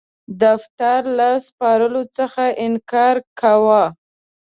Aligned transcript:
دفتر 0.43 0.99
له 1.17 1.29
سپارلو 1.47 2.03
څخه 2.17 2.43
انکار 2.65 3.15
کاوه. 3.39 3.85